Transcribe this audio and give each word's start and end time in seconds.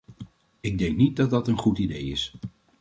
Ik 0.59 0.77
denk 0.77 0.97
niet 0.97 1.15
dat 1.15 1.29
dat 1.29 1.47
een 1.47 1.57
goed 1.57 1.77
idee 1.77 2.03
is. 2.05 2.33